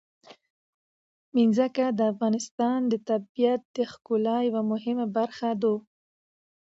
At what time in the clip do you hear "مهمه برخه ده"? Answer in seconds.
4.71-5.73